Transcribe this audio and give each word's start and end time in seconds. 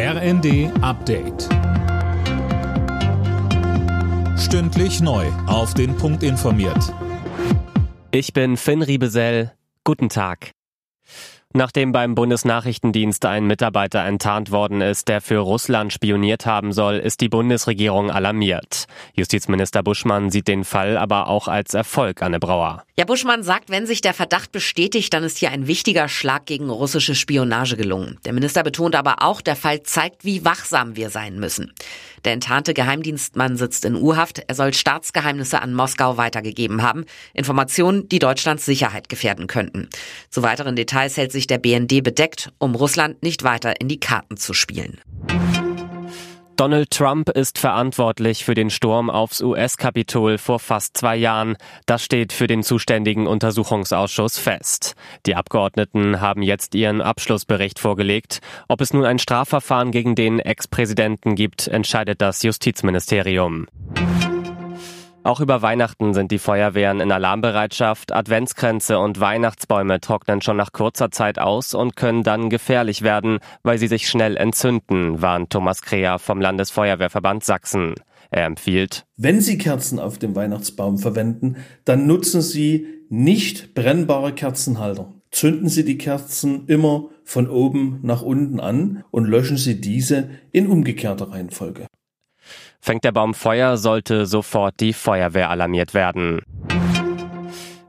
RND 0.00 0.70
Update. 0.80 1.48
Stündlich 4.38 5.00
neu. 5.00 5.26
Auf 5.48 5.74
den 5.74 5.96
Punkt 5.96 6.22
informiert. 6.22 6.94
Ich 8.12 8.32
bin 8.32 8.56
Finn 8.56 8.82
Riebesell. 8.82 9.54
Guten 9.82 10.08
Tag. 10.08 10.52
Nachdem 11.52 11.90
beim 11.90 12.14
Bundesnachrichtendienst 12.14 13.24
ein 13.24 13.48
Mitarbeiter 13.48 14.04
enttarnt 14.04 14.52
worden 14.52 14.82
ist, 14.82 15.08
der 15.08 15.20
für 15.20 15.38
Russland 15.38 15.92
spioniert 15.92 16.46
haben 16.46 16.72
soll, 16.72 16.98
ist 16.98 17.20
die 17.20 17.28
Bundesregierung 17.28 18.12
alarmiert. 18.12 18.86
Justizminister 19.14 19.82
Buschmann 19.82 20.30
sieht 20.30 20.48
den 20.48 20.64
Fall 20.64 20.96
aber 20.96 21.28
auch 21.28 21.48
als 21.48 21.74
Erfolg, 21.74 22.22
Anne 22.22 22.38
Brauer. 22.38 22.84
Ja, 22.98 23.04
Buschmann 23.04 23.44
sagt, 23.44 23.70
wenn 23.70 23.86
sich 23.86 24.00
der 24.00 24.12
Verdacht 24.12 24.50
bestätigt, 24.50 25.14
dann 25.14 25.22
ist 25.22 25.38
hier 25.38 25.50
ein 25.52 25.68
wichtiger 25.68 26.08
Schlag 26.08 26.46
gegen 26.46 26.68
russische 26.68 27.14
Spionage 27.14 27.76
gelungen. 27.76 28.18
Der 28.24 28.32
Minister 28.32 28.64
betont 28.64 28.96
aber 28.96 29.22
auch, 29.22 29.40
der 29.40 29.54
Fall 29.54 29.84
zeigt, 29.84 30.24
wie 30.24 30.44
wachsam 30.44 30.96
wir 30.96 31.10
sein 31.10 31.38
müssen. 31.38 31.72
Der 32.24 32.32
enttarnte 32.32 32.74
Geheimdienstmann 32.74 33.56
sitzt 33.56 33.84
in 33.84 33.94
U-Haft. 33.94 34.42
Er 34.48 34.54
soll 34.54 34.74
Staatsgeheimnisse 34.74 35.62
an 35.62 35.74
Moskau 35.74 36.16
weitergegeben 36.16 36.82
haben. 36.82 37.04
Informationen, 37.34 38.08
die 38.08 38.18
Deutschlands 38.18 38.64
Sicherheit 38.64 39.08
gefährden 39.08 39.46
könnten. 39.46 39.88
Zu 40.30 40.42
weiteren 40.42 40.74
Details 40.74 41.16
hält 41.16 41.30
sich 41.30 41.46
der 41.46 41.58
BND 41.58 42.02
bedeckt, 42.02 42.50
um 42.58 42.74
Russland 42.74 43.22
nicht 43.22 43.44
weiter 43.44 43.80
in 43.80 43.88
die 43.88 44.00
Karten 44.00 44.36
zu 44.36 44.54
spielen. 44.54 44.98
Donald 46.58 46.90
Trump 46.90 47.28
ist 47.28 47.56
verantwortlich 47.56 48.44
für 48.44 48.54
den 48.54 48.68
Sturm 48.68 49.10
aufs 49.10 49.40
US-Kapitol 49.40 50.38
vor 50.38 50.58
fast 50.58 50.96
zwei 50.96 51.14
Jahren. 51.14 51.56
Das 51.86 52.02
steht 52.02 52.32
für 52.32 52.48
den 52.48 52.64
zuständigen 52.64 53.28
Untersuchungsausschuss 53.28 54.38
fest. 54.38 54.96
Die 55.24 55.36
Abgeordneten 55.36 56.20
haben 56.20 56.42
jetzt 56.42 56.74
ihren 56.74 57.00
Abschlussbericht 57.00 57.78
vorgelegt. 57.78 58.40
Ob 58.66 58.80
es 58.80 58.92
nun 58.92 59.04
ein 59.04 59.20
Strafverfahren 59.20 59.92
gegen 59.92 60.16
den 60.16 60.40
Ex-Präsidenten 60.40 61.36
gibt, 61.36 61.68
entscheidet 61.68 62.20
das 62.20 62.42
Justizministerium. 62.42 63.68
Auch 65.28 65.40
über 65.40 65.60
Weihnachten 65.60 66.14
sind 66.14 66.30
die 66.32 66.38
Feuerwehren 66.38 67.00
in 67.00 67.12
Alarmbereitschaft. 67.12 68.14
Adventskränze 68.14 68.98
und 68.98 69.20
Weihnachtsbäume 69.20 70.00
trocknen 70.00 70.40
schon 70.40 70.56
nach 70.56 70.72
kurzer 70.72 71.10
Zeit 71.10 71.38
aus 71.38 71.74
und 71.74 71.96
können 71.96 72.22
dann 72.22 72.48
gefährlich 72.48 73.02
werden, 73.02 73.40
weil 73.62 73.76
sie 73.76 73.88
sich 73.88 74.08
schnell 74.08 74.38
entzünden, 74.38 75.20
warnt 75.20 75.50
Thomas 75.50 75.82
Krea 75.82 76.16
vom 76.16 76.40
Landesfeuerwehrverband 76.40 77.44
Sachsen. 77.44 77.96
Er 78.30 78.46
empfiehlt, 78.46 79.04
wenn 79.18 79.42
Sie 79.42 79.58
Kerzen 79.58 79.98
auf 79.98 80.16
dem 80.16 80.34
Weihnachtsbaum 80.34 80.96
verwenden, 80.96 81.56
dann 81.84 82.06
nutzen 82.06 82.40
Sie 82.40 82.86
nicht 83.10 83.74
brennbare 83.74 84.32
Kerzenhalter. 84.32 85.12
Zünden 85.30 85.68
Sie 85.68 85.84
die 85.84 85.98
Kerzen 85.98 86.66
immer 86.68 87.10
von 87.22 87.50
oben 87.50 88.00
nach 88.02 88.22
unten 88.22 88.60
an 88.60 89.04
und 89.10 89.26
löschen 89.26 89.58
Sie 89.58 89.78
diese 89.78 90.30
in 90.52 90.68
umgekehrter 90.68 91.32
Reihenfolge. 91.32 91.86
Fängt 92.80 93.04
der 93.04 93.12
Baum 93.12 93.34
Feuer, 93.34 93.76
sollte 93.76 94.26
sofort 94.26 94.80
die 94.80 94.92
Feuerwehr 94.92 95.50
alarmiert 95.50 95.94
werden. 95.94 96.40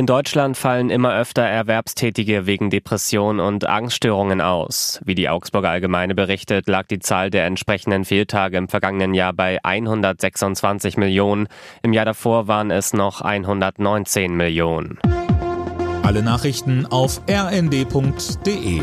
In 0.00 0.06
Deutschland 0.06 0.56
fallen 0.56 0.88
immer 0.88 1.14
öfter 1.14 1.42
Erwerbstätige 1.42 2.46
wegen 2.46 2.70
Depression 2.70 3.40
und 3.40 3.66
Angststörungen 3.66 4.40
aus. 4.40 5.00
Wie 5.04 5.16
die 5.16 5.28
Augsburger 5.28 5.70
Allgemeine 5.70 6.14
berichtet, 6.14 6.68
lag 6.68 6.86
die 6.86 7.00
Zahl 7.00 7.28
der 7.28 7.44
entsprechenden 7.44 8.04
Fehltage 8.04 8.56
im 8.56 8.68
vergangenen 8.68 9.14
Jahr 9.14 9.32
bei 9.32 9.58
126 9.64 10.96
Millionen. 10.96 11.48
Im 11.82 11.92
Jahr 11.92 12.04
davor 12.04 12.46
waren 12.46 12.70
es 12.70 12.92
noch 12.92 13.20
119 13.20 14.34
Millionen. 14.34 14.98
Alle 16.02 16.22
Nachrichten 16.22 16.86
auf 16.86 17.20
rnd.de 17.28 18.82